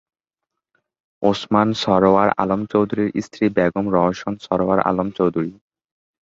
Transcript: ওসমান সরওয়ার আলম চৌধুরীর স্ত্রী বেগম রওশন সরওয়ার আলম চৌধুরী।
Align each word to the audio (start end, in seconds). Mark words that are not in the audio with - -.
ওসমান 1.23 1.69
সরওয়ার 1.81 2.29
আলম 2.37 2.61
চৌধুরীর 2.71 3.09
স্ত্রী 3.25 3.45
বেগম 3.49 3.85
রওশন 3.95 4.33
সরওয়ার 4.45 4.79
আলম 4.81 5.07
চৌধুরী। 5.17 5.51